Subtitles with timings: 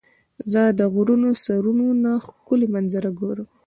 [0.51, 3.47] زه د غرونو د سرونو نه ښکلي منظره ګورم.